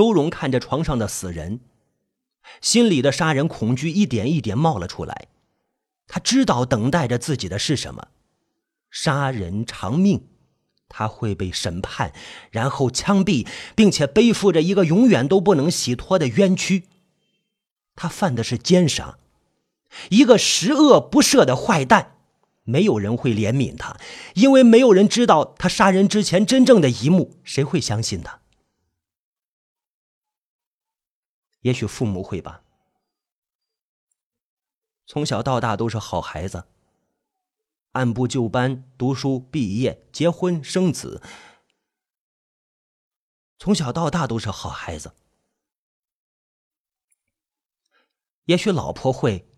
[0.00, 1.60] 周荣看着床上的死人，
[2.62, 5.28] 心里的杀人恐惧一点一点冒了出来。
[6.06, 8.08] 他知道等待着自己的是什么：
[8.90, 10.26] 杀人偿命。
[10.88, 12.14] 他会被审判，
[12.50, 16.84] 然后枪毙，并且背负着一个永远都不能洗脱的冤屈。
[17.94, 19.18] 他犯的是奸杀，
[20.08, 22.16] 一个十恶不赦的坏蛋。
[22.62, 23.98] 没有人会怜悯他，
[24.32, 27.36] 因为没有人知道他杀人之前真正的一幕。
[27.44, 28.39] 谁会相信他？
[31.60, 32.62] 也许父母会吧。
[35.06, 36.66] 从小到大都是好孩子。
[37.92, 41.20] 按部就班读书、毕业、结婚、生子，
[43.58, 45.12] 从小到大都是好孩子。
[48.44, 49.48] 也许老婆会，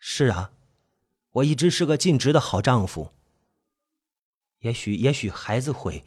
[0.00, 0.52] 是啊，
[1.30, 3.12] 我一直是个尽职的好丈夫。
[4.58, 6.04] 也许，也许孩子会，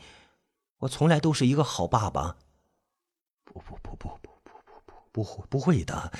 [0.80, 2.38] 我从来都是一个好爸爸。
[3.46, 4.35] 不不不不不
[5.16, 6.12] 不会不会的。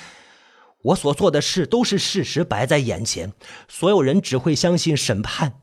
[0.84, 3.34] 我所做的事都是事实摆在眼前，
[3.68, 5.60] 所有人只会相信审判。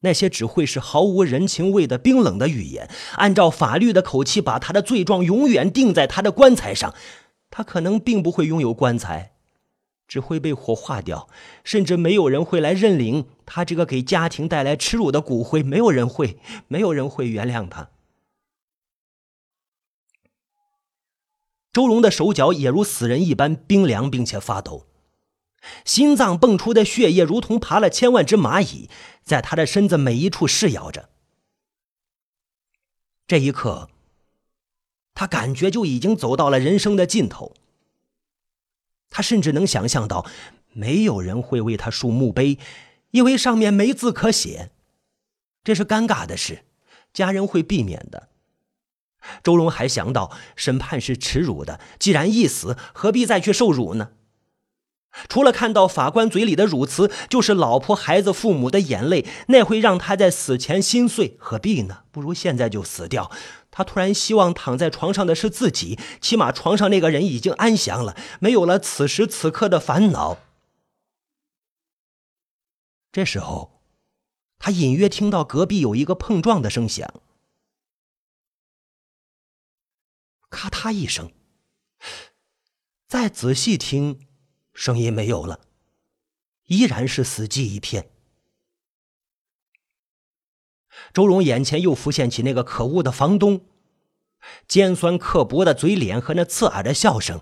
[0.00, 6.94] 那些只会是毫无人情味的冰冷的语言，按照法律的口气把他的罪状永远钉在他的棺材上。
[7.50, 9.32] 他可能并不会拥有棺材，
[10.06, 11.30] 只会被火化掉，
[11.62, 15.62] 甚至没有人会来认领他这个给家庭带来耻辱的骨灰。
[15.62, 16.38] 没有人会，
[16.68, 17.88] 没有人会原谅他。
[21.74, 24.86] 周荣的手脚也如死人一般冰凉，并且发抖，
[25.84, 28.88] 心脏蹦出的血液如同爬了千万只蚂蚁，
[29.24, 31.08] 在他的身子每一处噬咬着。
[33.26, 33.90] 这一刻，
[35.14, 37.52] 他感觉就已经走到了人生的尽头。
[39.10, 40.24] 他甚至能想象到，
[40.72, 42.56] 没有人会为他竖墓碑，
[43.10, 44.70] 因为上面没字可写，
[45.64, 46.64] 这是尴尬的事，
[47.12, 48.28] 家人会避免的。
[49.42, 54.10] 周荣还想到，审判是耻辱的，既然一死，何必再去受辱呢？
[55.28, 61.36] 除了看到法官嘴里的辱词，就是老婆、孩子、父母的眼泪，那会让他在死前心碎。
[61.38, 61.98] 何必呢？
[62.10, 63.30] 不如现在就死掉。
[63.70, 70.38] 他突然希望躺在床上的是自己，起码床上那个人已经安详了，没有了此时此刻的烦恼。
[73.12, 73.80] 这时候，
[74.58, 77.08] 他隐约听到隔壁有一个碰撞的声响。
[80.54, 81.32] 咔嗒一声，
[83.08, 84.20] 再仔细听，
[84.72, 85.62] 声音没有了，
[86.66, 88.08] 依然是死寂一片。
[91.12, 93.66] 周荣眼前又浮现起那个可恶的房东，
[94.68, 97.40] 尖酸刻薄的嘴脸和那刺耳的笑声。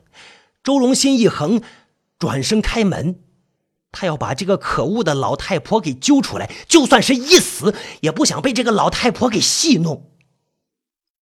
[0.63, 1.63] 周荣心一横，
[2.19, 3.23] 转身开门，
[3.91, 10.17] 他要把这个可恶的老太婆给揪出来，就算是一死，也不想被这个老太婆给戏弄。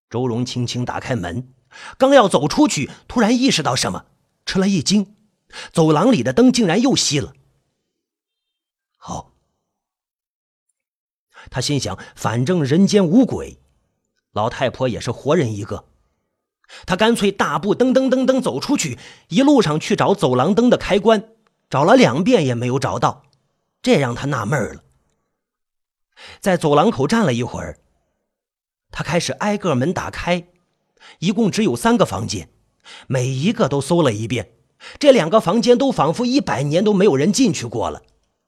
[0.08, 1.52] 周荣轻轻打开门。
[1.98, 4.06] 刚要走出去，突然意识到什么，
[4.44, 5.14] 吃了一惊，
[5.72, 7.32] 走廊里的灯竟然又熄了。
[8.96, 9.32] 好，
[11.50, 13.58] 他心想，反正人间无鬼，
[14.32, 15.86] 老太婆也是活人一个，
[16.86, 18.98] 他干脆大步噔噔噔噔走出去，
[19.28, 21.30] 一路上去找走廊灯的开关，
[21.70, 23.24] 找了两遍也没有找到，
[23.80, 24.84] 这让他纳闷了。
[26.40, 27.80] 在走廊口站了一会儿，
[28.90, 30.49] 他开始挨个门打开。
[31.18, 32.48] 一共只有三个房间，
[33.06, 34.52] 每一个都搜了一遍。
[34.98, 38.02] 这两个房间都仿佛一百年都没有人进去过了，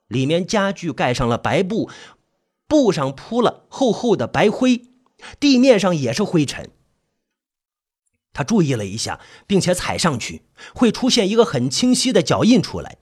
[0.08, 1.90] 里面家具盖上了白布，
[2.66, 4.82] 布上铺了厚厚的白灰，
[5.38, 6.70] 地面上也是灰尘。
[8.32, 10.40] 他注意了一下，并且踩上去
[10.74, 12.96] 会出现一个很清晰的脚印出来，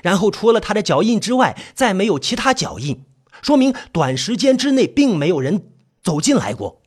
[0.00, 3.04] 然后除了他的脚印之外，再没有其他脚印，
[3.42, 5.72] 说明短时间之内并没有人
[6.04, 6.83] 走进来过。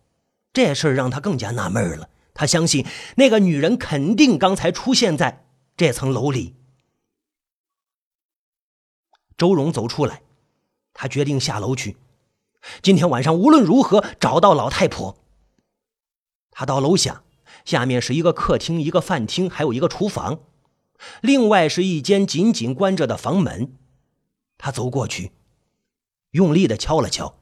[0.57, 2.09] 这事让他更加纳闷了。
[2.33, 2.83] 他相信
[3.17, 5.45] 那个女人肯定刚才出现在
[5.75, 6.55] 这层楼里。
[9.37, 10.23] 周荣走出来，
[10.95, 11.97] 他决定下楼去。
[12.81, 15.23] 今天晚上无论如何找到老太婆。
[16.49, 17.21] 他到楼下，
[17.63, 20.39] 下面是一个客厅、一个饭厅，还有一个厨房，
[21.21, 23.77] 另外是一间紧紧关着的房门。
[24.57, 25.33] 他走过去，
[26.31, 27.37] 用力的敲了敲。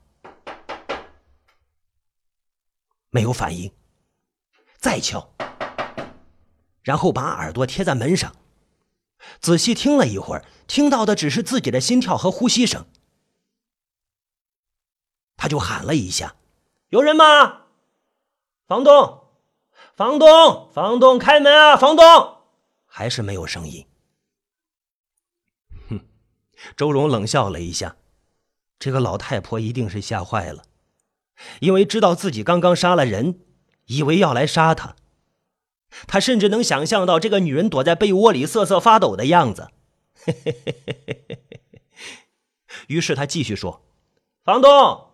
[3.15, 3.71] 没有反应，
[4.77, 5.33] 再敲，
[6.81, 8.35] 然后把耳朵贴在门上，
[9.39, 12.85] 仔细听了一会儿，听到的只是自己的心跳和呼吸声。
[15.37, 16.35] 他就喊了一下
[16.91, 17.67] ：“有人吗？
[18.67, 19.29] 房东，
[19.95, 21.77] 房东，房东，开门啊！
[21.77, 22.03] 房东！”
[22.85, 23.87] 还是没有声音。
[25.87, 26.01] 哼，
[26.75, 27.95] 周荣冷笑了一下，
[28.77, 30.65] 这个老太婆一定是吓坏了。
[31.59, 33.39] 因为知道自己刚刚杀了人，
[33.85, 34.95] 以为要来杀他。
[36.07, 39.69] 他甚至能想象到这个女人躲在被窝里瑟瑟发抖的样子。
[42.87, 43.85] 于是他继续说
[44.43, 45.11] ：“房东，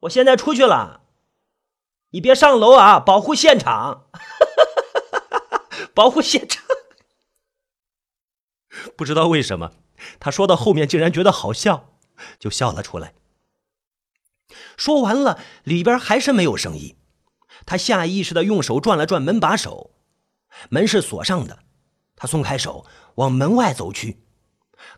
[0.00, 1.02] 我现在出去了，
[2.10, 4.06] 你别上楼啊，保护现场，
[5.94, 6.64] 保护现场。”
[8.96, 9.72] 不知道为什么，
[10.20, 11.96] 他说到后面竟然觉得好笑，
[12.38, 13.14] 就笑了出来。
[14.76, 16.96] 说完了，里边还是没有声音。
[17.66, 19.92] 他下意识的用手转了转门把手，
[20.70, 21.60] 门是锁上的。
[22.16, 22.84] 他松开手，
[23.16, 24.24] 往门外走去。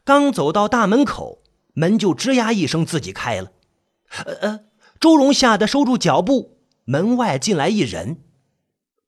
[0.04, 1.42] 刚走到大门口，
[1.74, 3.52] 门就吱呀一声自己开了。
[4.24, 4.64] 呃呃，
[5.00, 6.58] 周荣吓得收住脚步。
[6.84, 8.24] 门外进来一人，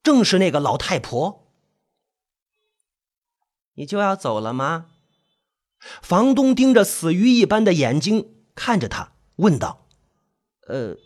[0.02, 1.49] 正是那个老太婆。
[3.75, 4.87] 你就要走了吗？
[6.00, 9.83] 房东盯着死鱼一般的眼睛看着他，问道
[10.66, 10.96] ：“呃。”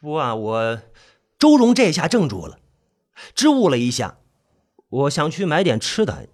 [0.00, 0.82] 不啊，我
[1.38, 2.58] 周荣这下怔住了，
[3.34, 4.18] 支吾了一下，
[4.88, 6.26] 我想去买点吃的。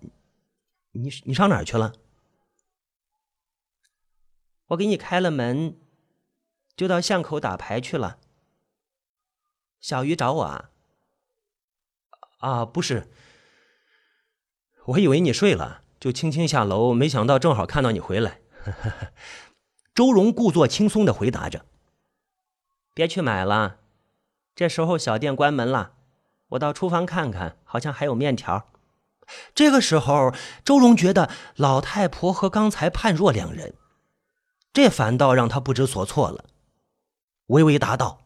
[0.93, 1.93] 你你上哪儿去了？
[4.69, 5.77] 我给你开了门，
[6.77, 8.19] 就到巷口打牌去了。
[9.81, 10.71] 小鱼找我啊？
[12.39, 13.09] 啊，不是，
[14.85, 18.41] 我以为你睡了，就轻轻下楼，没想到正好看到你回来。
[19.97, 21.65] 周荣故作轻松的回答着。
[22.93, 23.79] 别去买了，
[24.55, 25.93] 这时候小店关门了。
[26.51, 28.69] 我到厨房看看，好像还有面条。
[29.55, 33.73] 这个时候，周荣觉得老太婆和刚才判若两人，
[34.75, 36.45] 这反倒让他不知所措了。
[37.47, 38.21] 微微答道：“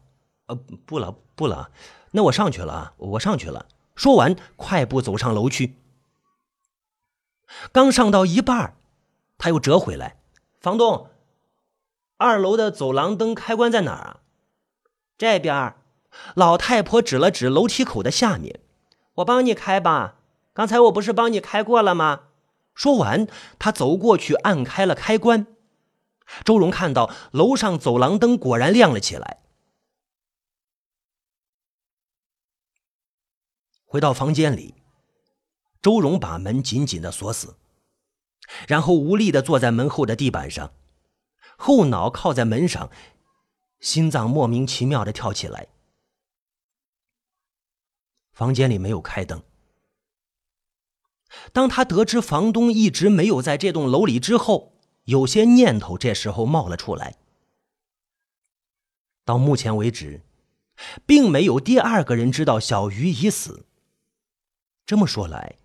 [0.47, 1.71] 呃，不了，不了，
[2.11, 5.77] 那我上去了，我上去了。”说完，快步走上楼去。
[7.71, 8.75] 刚上到一半，
[9.37, 10.17] 他又折回来
[10.59, 11.09] ：“房东，
[12.21, 14.19] 二楼的走廊灯开关在哪儿啊？”
[15.17, 15.75] 这边，
[16.35, 18.59] 老太婆指了指楼梯口的下面，
[19.15, 20.19] 我帮你开吧。
[20.53, 22.23] 刚才我不是帮你开过了吗？
[22.73, 23.27] 说完，
[23.57, 25.47] 他走过去按开了开关。
[26.45, 29.41] 周荣看到楼上走廊灯果然亮了起来。
[33.85, 34.75] 回到房间里，
[35.81, 37.57] 周荣把门紧紧的锁死，
[38.67, 40.71] 然后无力的坐在门后的地板上，
[41.61, 42.89] 后脑靠在门上。
[43.79, 45.67] 心脏莫名其妙的跳起来。
[48.31, 49.43] 房间里没有开灯。
[51.51, 54.73] 当他得知房东一直没有在这栋楼里之后，
[55.05, 57.15] 有些念头这时候冒了出来。
[59.25, 60.21] 到目前为止，
[61.05, 63.65] 并没有第二个人知道小鱼已死。
[64.85, 65.57] 这么说来，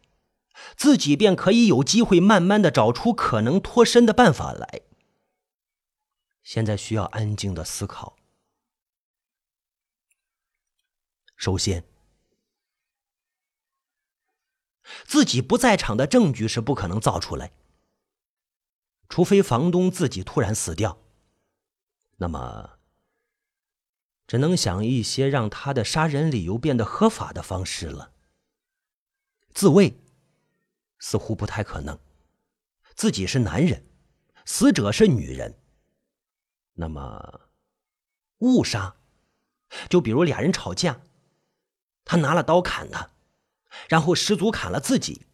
[0.77, 4.86] 自己便可以有机会慢慢的找出可能脱身的办法来。
[6.47, 8.17] 现在需要安静的思考。
[11.35, 11.85] 首先，
[15.05, 17.51] 自己不在场的证据是不可能造出来，
[19.09, 21.03] 除非房东自己突然死掉。
[22.19, 22.79] 那么，
[24.29, 28.13] 只能想一些让他的杀人理由变得合法的方式了。
[29.53, 29.99] 自卫
[31.01, 31.99] 似乎不太可能，
[32.95, 33.85] 自己是男人，
[34.45, 35.61] 死者是女人。
[36.79, 37.49] 那么，
[38.39, 38.97] 误杀，
[39.89, 41.01] 就比如俩人吵架，
[42.05, 43.11] 他拿了刀砍他，
[43.89, 45.27] 然后失足砍了自己，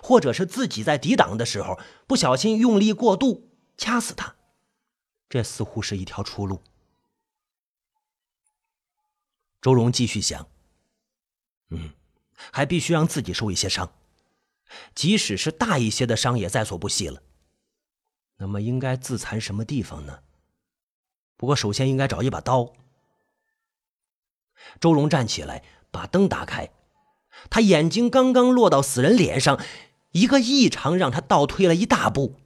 [0.00, 4.36] 或者是自己在抵挡的时候不小心用力过度掐死他，
[5.28, 6.62] 这似乎是一条出路。
[9.60, 10.48] 周荣继续想，
[11.70, 11.94] 嗯，
[12.52, 13.92] 还必须让自己受一些伤，
[14.94, 17.22] 即使是大一些的伤也在所不惜了。
[18.36, 20.22] 那么应该自残什么地方呢？
[21.40, 22.74] 不过，首先应该找一把刀。
[24.78, 26.68] 周荣站起来，把灯打开。
[27.48, 29.58] 他眼睛刚刚落到死人脸上，
[30.12, 32.36] 一个异常让他倒退了一大步，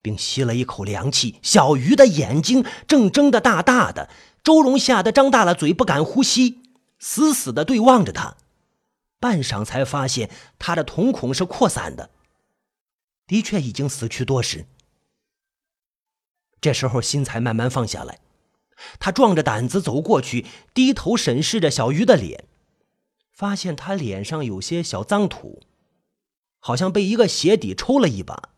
[0.00, 1.40] 并吸了一口凉气。
[1.42, 4.08] 小鱼的眼睛正睁得大大的，
[4.44, 6.62] 周荣吓得张大了嘴，不敢呼吸，
[7.00, 8.36] 死死的对望着他。
[9.18, 12.10] 半晌才发现他的瞳孔是扩散的，
[13.26, 14.66] 的确已经死去多时。
[16.66, 18.18] 这时候心才慢慢放下来，
[18.98, 20.44] 他壮着胆子走过去，
[20.74, 22.44] 低头审视着小鱼的脸，
[23.32, 25.62] 发现他脸上有些小脏土，
[26.58, 28.48] 好像被一个鞋底抽了一把。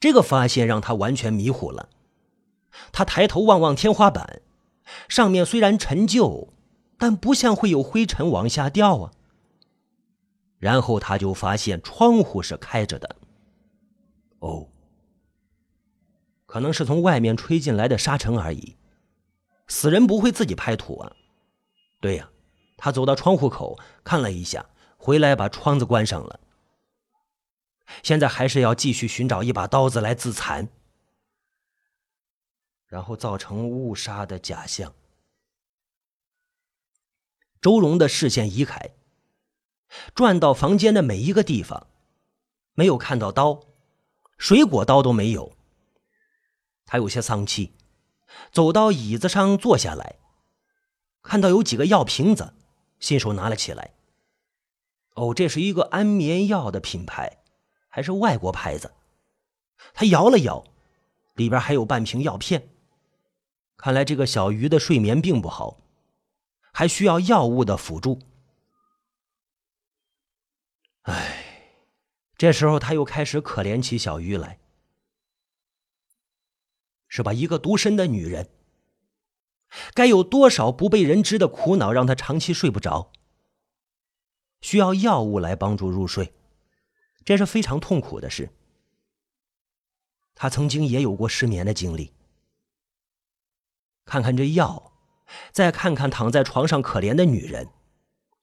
[0.00, 1.90] 这个发现让他完全迷糊了。
[2.90, 4.42] 他抬头望望天花板，
[5.08, 6.52] 上面虽然陈旧，
[6.98, 9.12] 但不像会有灰尘往下掉啊。
[10.58, 13.14] 然后他就发现窗户是开着的。
[14.40, 14.66] 哦。
[16.48, 18.74] 可能是从外面吹进来的沙尘而已。
[19.66, 21.12] 死人不会自己拍土啊。
[22.00, 22.30] 对呀，
[22.78, 24.64] 他走到窗户口看了一下，
[24.96, 26.40] 回来把窗子关上了。
[28.02, 30.68] 现在还是要继续寻找一把刀子来自残，
[32.86, 34.94] 然后造成误杀的假象。
[37.60, 38.90] 周荣的视线移开，
[40.14, 41.88] 转到房间的每一个地方，
[42.72, 43.60] 没有看到刀，
[44.38, 45.57] 水果刀都没有。
[46.88, 47.74] 他有些丧气，
[48.50, 50.16] 走到椅子上坐下来，
[51.22, 52.54] 看到有几个药瓶子，
[52.98, 53.92] 信手拿了起来。
[55.14, 57.36] 哦，这是一个安眠药的品牌。
[57.90, 58.92] 还是外国牌子，
[59.92, 60.62] 他摇了摇，
[61.34, 62.68] 里边还有半瓶药片。
[63.76, 65.80] 看来这个小鱼的睡眠并不好，
[66.70, 68.20] 还需要药物的辅助。
[71.02, 71.72] 唉，
[72.36, 74.60] 这时候他又开始可怜起小鱼来，
[77.08, 77.32] 是吧？
[77.32, 78.48] 一个独身的女人，
[79.94, 83.10] 该有多少不被人知的苦恼，让她长期睡不着，
[84.60, 86.32] 需要药物来帮助入睡。
[87.24, 88.50] 这是非常痛苦的事。
[90.34, 92.12] 他曾经也有过失眠的经历。
[94.04, 94.92] 看看这药，
[95.52, 97.68] 再看看躺在床上可怜的女人，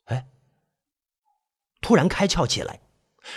[0.03, 0.27] 哎，
[1.81, 2.81] 突然开窍起来。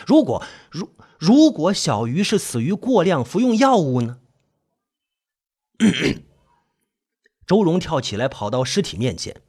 [0.07, 4.21] 如果如如果小鱼是死于过量服用药物呢？
[7.47, 9.41] 周荣跳起来跑到尸体面前，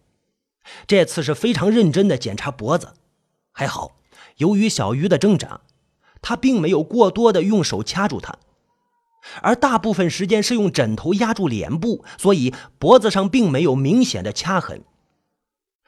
[0.87, 2.93] 这次是非常认真的检查脖子。
[3.51, 3.99] 还好，
[4.37, 5.61] 由于小鱼的挣扎。
[6.21, 8.37] 他并没有过多的用手掐住他，
[9.41, 14.83] 而大部分时间是用枕头压住脸部，所以脖子上并没有明显的掐痕，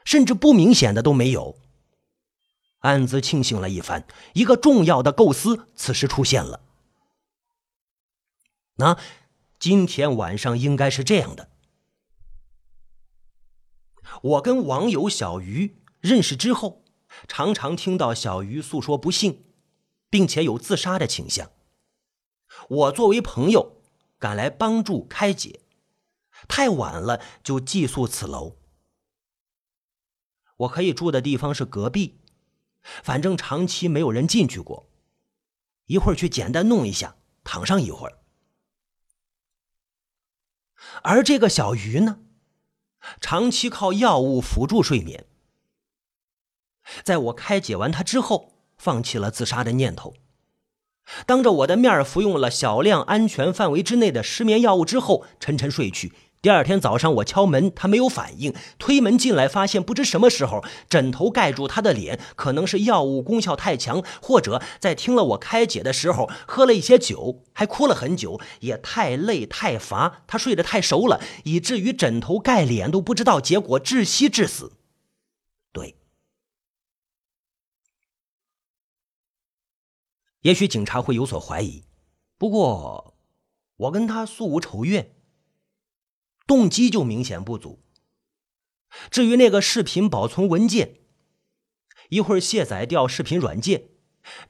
[0.06, 1.58] 甚至不明显的都没有。
[2.80, 6.62] 暗自庆幸了一番，一个重要的构思此时出现了。
[8.78, 8.98] 那
[9.62, 11.52] 今天晚上应该是这样的：
[14.24, 16.84] 我跟网友小鱼认识之后，
[17.28, 19.46] 常常听到小鱼诉说不幸。
[20.12, 21.52] 并且有自杀的倾向。
[22.68, 23.82] 我作为朋友
[24.20, 25.62] 赶来帮助开解，
[26.50, 28.58] 太晚了就寄宿此楼。
[30.58, 32.20] 我可以住的地方是隔壁，
[32.82, 34.90] 反正长期没有人进去过。
[35.86, 37.16] 一会儿去简单弄一下，
[37.46, 38.21] 躺上一会儿。
[41.04, 42.20] 而这个小鱼呢，
[43.20, 45.26] 长期靠药物辅助睡眠。
[47.04, 48.50] 在我开解完他之后。
[48.82, 50.16] 放弃了自杀的念头，
[51.28, 56.14] 当着我的面服用了小量、安全范围之内的失眠药物之后，沉沉睡去。
[56.42, 58.52] 第二天早上，我敲门，他没有反应。
[58.80, 74.74] 推门进来，发现不知什么时候枕头盖住他的脸，可能是药物功效太强，或者在听了我开解的时候喝了一些酒，还哭了很久，也太累太乏，他睡得太熟了，以至于枕头盖脸都不知道，结果窒息致死。
[75.72, 75.96] 对。
[80.42, 81.84] 也许警察会有所怀疑，
[82.40, 83.14] 不过
[83.78, 85.14] 我跟他素无仇怨，
[86.52, 87.80] 动机就明显不足。
[89.10, 90.96] 至于那个视频保存文件，
[92.10, 93.84] 一会儿卸载掉视频软件，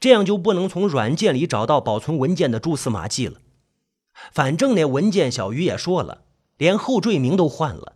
[0.00, 3.40] 这样就不能从软件里找到保存文件的蛛丝马迹了。
[4.32, 6.24] 反正那文件，小鱼也说了，
[6.56, 7.94] 连后缀名都换了，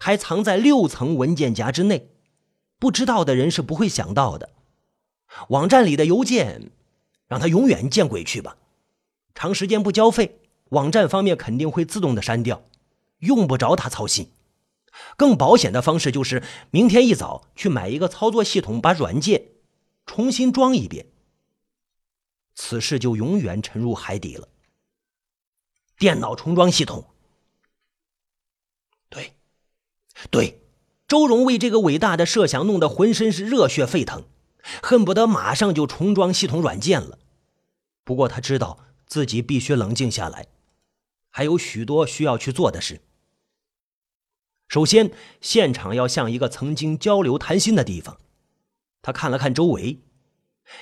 [0.00, 2.08] 还藏在六层文件夹之内，
[2.78, 4.48] 不知道的人是不会想到的。
[5.50, 6.70] 网站里的邮件。
[7.28, 8.58] 让他永远见鬼去吧！
[9.34, 12.62] 长时间不交费，网站方面肯定会自动的删掉，
[13.22, 14.30] 用不着他操心。
[15.16, 19.48] 更保险的方式就是明天一早去买一个操作系统，把软件
[20.06, 21.06] 重新装一遍。
[22.54, 24.48] 此事就永远沉入海底了。
[25.98, 27.06] 电脑重装系统，
[29.08, 29.34] 对，
[30.30, 30.60] 对，
[31.08, 34.24] 周荣为这个伟大的设想弄得浑身是热血沸腾，
[34.82, 37.18] 恨不得马上就重装系统软件了。
[38.04, 40.48] 不过他知道自己必须冷静下来，
[41.30, 43.00] 还有许多需要去做的事。
[44.72, 45.12] 首先，
[45.42, 48.18] 现场要像一个曾经交流谈心的地方。
[49.02, 50.00] 他看了看周围，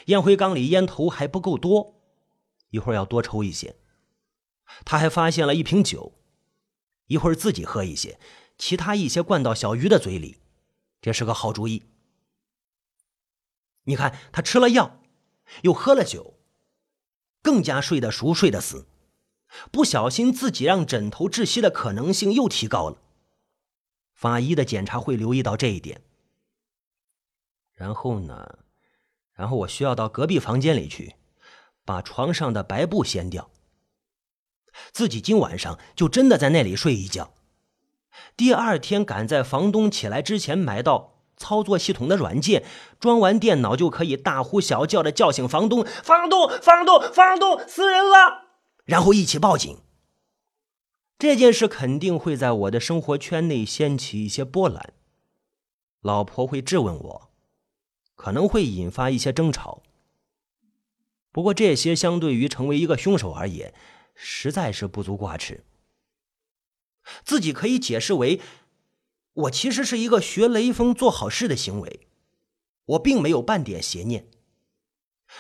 [0.07, 2.01] 烟灰缸里烟头还不够多，
[2.71, 3.75] 一会儿要多抽一些。
[4.85, 6.13] 他还发现了一瓶酒，
[7.09, 8.21] 一会儿自己喝一些，
[8.57, 10.39] 其他一些灌到小鱼的嘴里，
[11.03, 11.83] 这是个好主意。
[13.87, 15.01] 你看，他吃了药，
[15.63, 16.39] 又喝了酒。
[17.43, 18.87] 更加睡得熟，睡得死，
[19.73, 23.03] 不小心自己让枕头窒息的可能性又提高了。
[24.21, 26.03] 法医的检查会留意到这一点。
[27.73, 28.59] 然后呢？
[29.33, 31.15] 然后我需要到隔壁房间里去，
[31.87, 33.51] 把床上的白布掀掉。
[34.93, 37.33] 自己今晚上就真的在那里睡一觉。
[38.37, 42.63] 第二天赶在房东起来之前买到操作系统的软件，
[42.99, 48.51] 装完电脑就可以大呼小叫的叫醒房东：“房东，房东，房东，死人了！”
[48.85, 49.79] 然后一起报警。
[51.21, 54.95] 这件事肯定会在我的生活圈内掀起一些波澜，
[56.01, 57.31] 老婆会质问我，
[58.15, 59.83] 可能会引发一些争吵。
[61.31, 63.75] 不过这些相对于成为一个凶手而言，
[64.15, 65.63] 实在是不足挂齿。
[67.23, 68.41] 自己可以解释为，
[69.35, 72.09] 我其实是一个学雷锋做好事的行为，
[72.87, 74.27] 我并没有半点邪念，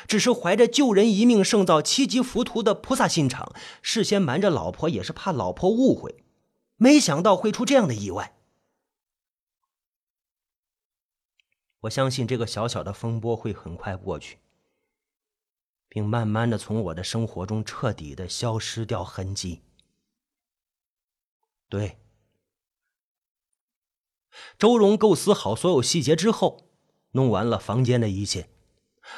[0.07, 6.25] 只是怀着救人一命胜造七级浮屠的菩萨心肠，事先瞒着老婆也是怕老婆误会，
[6.77, 8.37] 没想到会出这样的意外。
[11.81, 14.39] 我相信这个小小的风波会很快过去。
[15.93, 19.63] 并慢慢的从我的生活中彻底的消失掉痕迹。
[21.69, 21.99] 对，
[24.57, 26.71] 周荣构思好所有细节之后，
[27.11, 28.49] 弄完了房间的一切，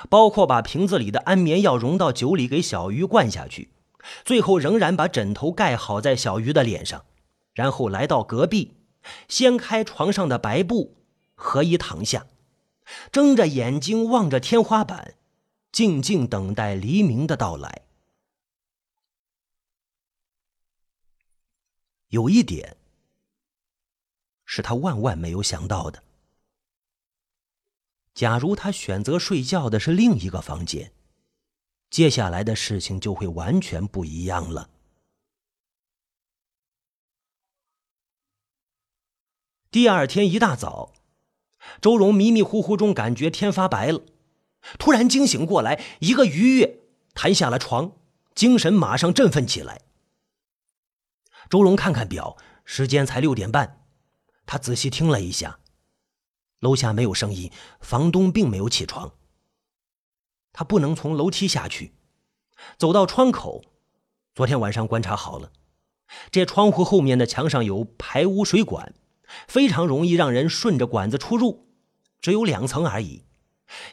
[0.09, 3.71] 包括把瓶子里的安眠药融到酒里给小鱼灌下去，
[4.25, 7.05] 最后仍然把枕头盖好在小鱼的脸上，
[7.55, 8.77] 然后来到隔壁，
[9.29, 10.97] 掀开床上的白布，
[11.35, 12.27] 何以躺下，
[13.11, 15.15] 睁着眼睛望着天花板。
[15.73, 17.87] 静静等待黎明的到来。
[22.09, 22.77] 有一点
[24.45, 26.03] 是他万万没有想到的：
[28.15, 30.93] 假如他选择睡觉的是另一个房间，
[31.91, 34.69] 接下来的事情就会完全不一样了。
[39.71, 40.93] 第二天一大早，
[41.81, 44.03] 周荣迷迷糊糊中感觉天发白了。
[44.79, 46.81] 突然惊醒过来，一个愉悦，
[47.15, 47.93] 弹下了床，
[48.35, 49.81] 精神马上振奋起来。
[51.49, 53.85] 周荣看看表，时间才六点半。
[54.45, 55.59] 他仔细听了一下，
[56.63, 59.15] 楼下没有声音，房东并没有起床。
[60.53, 61.93] 他不能从楼梯下去，
[62.79, 63.65] 走到窗口。
[64.33, 65.51] 昨天晚上观察好了，
[66.31, 68.95] 这窗户后面的墙上有排污水管，
[69.49, 71.67] 非常容易让人顺着管子出入，
[72.21, 73.25] 只有两层而已。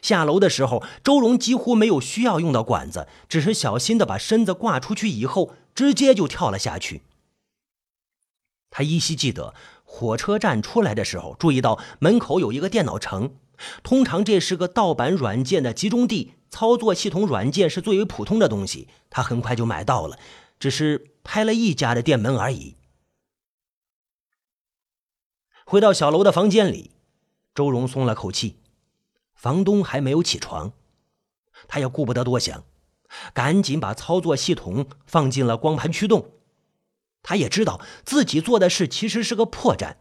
[0.00, 7.02] 下楼的时候，周荣几乎没有需要用到管子，只是小心的把身子挂出去以后，直接就跳了下去。
[8.72, 9.52] 他依稀记得
[9.92, 13.34] 火车站出来的时候，注意到门口有一个电脑城，
[13.82, 18.88] 通常这是个盗版软件的集中地，操作系统软件是最为普通的东西。
[19.10, 20.16] 他很快就买到了，
[20.60, 22.76] 只是拍了一家的店门而已。
[25.66, 26.92] 回到小楼的房间里，
[27.52, 28.60] 周荣松了口气。
[29.34, 30.72] 房东还没有起床，
[31.66, 32.64] 他也顾不得多想，
[33.34, 36.39] 赶紧把操作系统放进了光盘驱动。
[37.22, 39.96] 他也知道自己做的事其实是个破绽。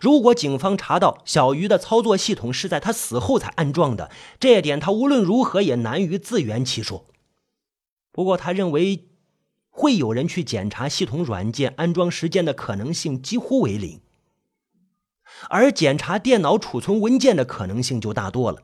[0.00, 7.04] 如果警方查到小鱼的操作系统是在他死后才安装的，这一点他无论如何也难于自圆其说。
[8.10, 9.08] 不过，他认为
[9.68, 14.00] 会有人去检查系统软件安装时间的可能性几乎为零。
[15.50, 18.62] 而检查电脑储存文件的可能性就大多了。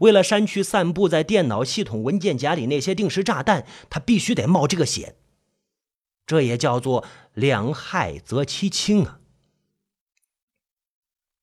[0.00, 5.16] 为了删去散布在电脑系统文件夹里那些定时炸弹，他必须得冒这个险。
[6.26, 9.20] 这也叫做两害则其轻啊！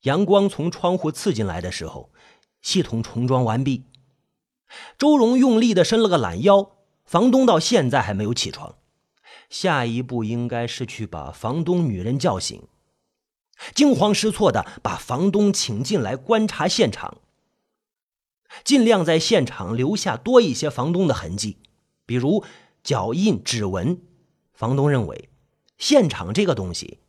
[0.02, 2.12] 阳光从窗户刺进来的时候，
[2.62, 3.86] 系统重装完毕。
[4.98, 6.72] 周荣用力的伸了个懒腰。
[7.04, 8.76] 房东到现在还没有起床，
[9.50, 12.64] 下一步应该是去把房东女人叫醒。
[13.76, 17.18] 惊慌失措的把房东请进来观察现场，
[18.64, 21.58] 尽量在现场留下多一些房东的痕迹，
[22.06, 22.46] 比如
[22.82, 24.02] 脚印、指纹。
[24.62, 25.28] 房东认为，
[25.80, 27.00] 现场这个东西，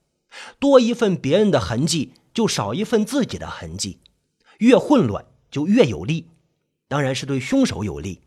[0.58, 3.98] 多一份别人的痕迹，就少一份自己的痕迹，
[4.56, 6.30] 越混乱就越有利，
[6.88, 8.22] 当然是对凶手有利。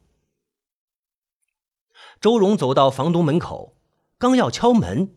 [2.22, 3.74] 周荣走到房东门口，
[4.20, 5.10] 刚要敲门，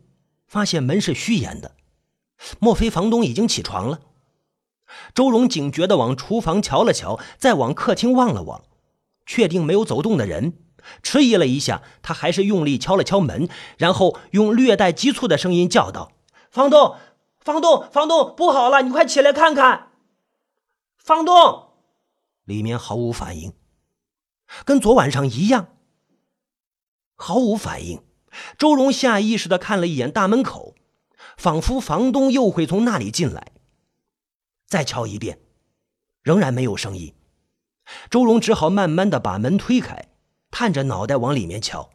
[0.47, 1.75] 发现门是虚掩的。
[2.57, 4.01] 莫非房东已经起床了？
[5.13, 8.63] 周荣警觉的往厨房瞧了瞧，再往客厅望了望，
[9.27, 10.53] 确定没有走动的人，
[11.03, 16.11] 迟疑了一下，他还是用力敲了敲门，然后用略带急促的声音叫道
[16.51, 16.95] ：“房东，
[17.39, 19.91] 房东，房东，不好了，你快起来看看！”
[20.97, 21.69] 房东，
[22.45, 23.53] 里面毫无反应，
[24.65, 25.67] 跟昨晚上一样，
[27.15, 28.03] 毫无反应。
[28.57, 30.75] 周荣下意识的看了一眼大门口。
[31.37, 33.53] 仿佛房东又会从那里进来。
[34.67, 35.39] 再敲一遍，
[36.21, 37.13] 仍然没有声音。
[38.09, 40.08] 周荣只好慢慢的把门推开，
[40.51, 41.89] 探着脑袋往里面瞧。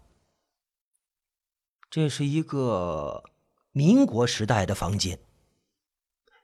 [1.91, 3.25] 这是一个
[3.73, 5.19] 民国时代的房间，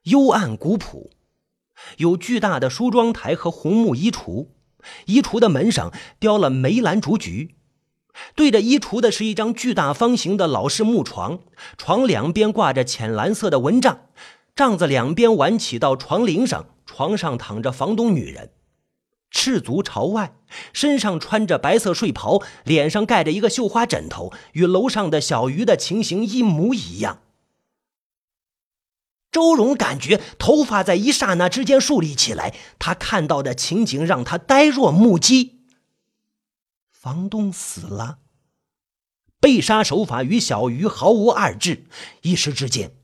[0.04, 1.10] 幽暗古朴，
[1.96, 4.48] 有巨大的梳妆台和红木衣橱，
[5.06, 7.56] 衣橱的门上雕了梅兰竹菊。
[8.34, 11.40] 对着衣橱的是一张巨大方形的老式木床，
[11.78, 14.08] 床两边挂着浅蓝色的蚊帐，
[14.54, 18.52] 帐子两边挽起到床棂上，床上躺着房东女人。
[19.30, 20.34] 赤足朝外，
[20.72, 27.22] 身上穿着白色睡袍，脸上盖着一个绣花枕头，与楼上的小鱼的情形一模一样。
[29.30, 35.60] 周荣感觉头发在一刹那之间竖立起来，他看到的情景让他呆若木鸡。
[36.90, 38.18] 房东死了，
[39.40, 41.84] 被杀手法与小鱼毫无二致。
[42.22, 42.96] 一时之间，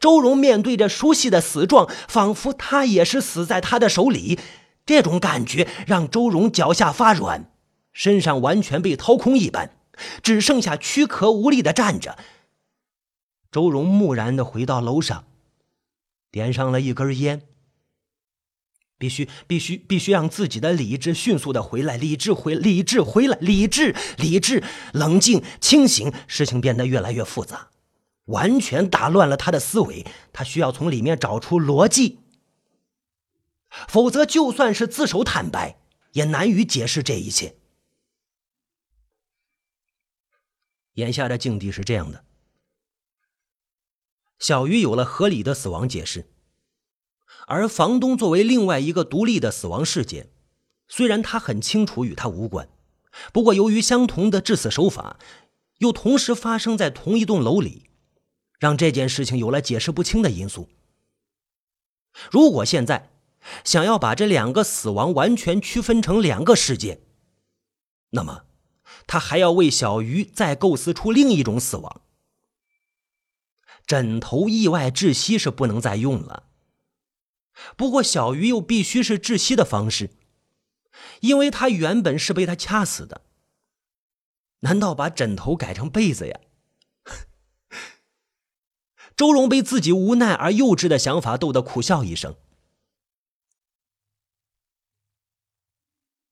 [0.00, 4.40] 周荣面对着熟悉的死状，仿佛他也是死在他的手里。
[4.90, 7.48] 这种感觉让周荣脚下发软，
[7.92, 9.70] 身上完全被掏空一般，
[10.20, 12.18] 只剩下躯壳无力的站着。
[13.52, 15.26] 周荣木然的回到楼上，
[16.32, 17.42] 点上了一根烟。
[18.98, 24.60] 必须，必须，必须让自己的理智迅速的回来，理智回，理智回来，理智，理智，
[24.92, 26.12] 冷静，清醒。
[26.26, 27.68] 事情变得越来越复杂，
[28.24, 30.04] 完全打乱了他的思维。
[30.32, 32.18] 他需要从里面找出逻辑。
[33.88, 35.80] 否则，就算是自首坦白，
[36.12, 37.56] 也难于解释这一切。
[40.94, 42.24] 眼下的境地是这样的：
[44.38, 46.30] 小鱼有了合理的死亡解释，
[47.46, 50.30] 而房东作为另外一个独立的死亡事件，
[50.88, 52.68] 虽然他很清楚与他无关，
[53.32, 55.18] 不过由于相同的致死手法，
[55.78, 57.88] 又同时发生在同一栋楼里，
[58.58, 60.68] 让这件事情有了解释不清的因素。
[62.30, 63.10] 如果现在，
[63.64, 67.00] 想要把这两个死亡完全区分成两个事件，
[68.10, 68.44] 那么
[69.06, 72.02] 他还要为小鱼再构思出另一种死亡。
[73.86, 76.44] 枕头意外窒息是不能再用了，
[77.76, 80.10] 不过小鱼又必须是窒息的方式，
[81.20, 83.22] 因为他原本是被他掐死的。
[84.60, 86.40] 难道把枕头改成被子呀？
[89.16, 92.36] 周荣被自己无奈而幼稚的想法逗得苦笑一声。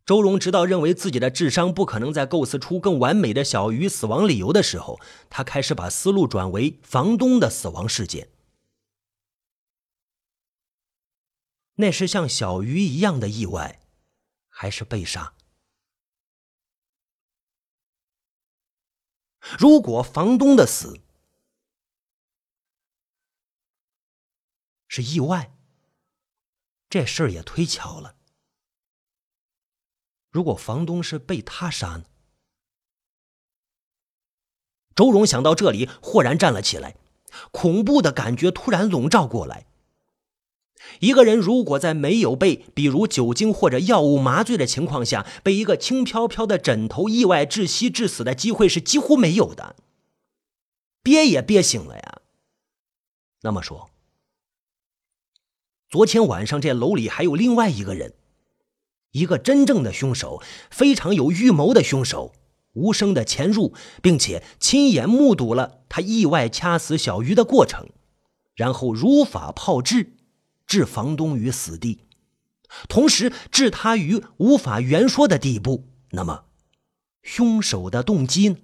[0.09, 8.31] 周荣直到认为自己的智商不可能再构思出更完美的小鱼死亡理由的时候，他开始把思路转为房东的死亡事件。
[11.75, 13.83] 那是像小鱼一样的意外，
[14.49, 15.35] 还是被杀？
[19.59, 20.99] 如果房东的死
[24.87, 25.55] 是意外，
[26.89, 28.15] 这事儿也忒巧了。
[30.39, 32.05] 如果房东是被他杀呢？
[34.95, 36.95] 周荣想到这里，豁然站了起来，
[37.51, 39.67] 恐怖的感觉突然笼罩过来。
[41.01, 49.75] 一个人如果在没有被比如酒精或者药物麻醉的情况下，被一个轻飘飘的枕头意外窒息致死的机会是几乎没有的，
[51.03, 52.23] 憋也憋醒了呀。
[53.41, 53.91] 那么说，
[55.89, 58.15] 昨天晚上这楼里还有另外一个人。
[59.19, 62.33] 一个真正的凶手，非常有预谋的凶手，
[62.75, 67.89] 无声的潜入，并且亲眼目睹了他意外掐死小鱼的过程，
[68.55, 70.13] 然后如法炮制，
[70.67, 72.03] 置房东于死地，
[72.89, 75.89] 同时置他于无法圆说的地步。
[76.13, 76.45] 那么，
[77.23, 78.57] 凶手的动机呢？